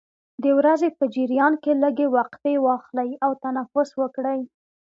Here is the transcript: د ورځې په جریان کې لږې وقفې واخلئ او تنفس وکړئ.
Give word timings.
د 0.43 0.45
ورځې 0.59 0.89
په 0.97 1.03
جریان 1.15 1.53
کې 1.63 1.71
لږې 1.83 2.07
وقفې 2.17 2.55
واخلئ 2.65 3.11
او 3.25 3.31
تنفس 3.43 3.89
وکړئ. 4.01 4.39